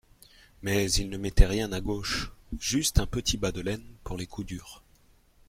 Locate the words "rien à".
1.45-1.79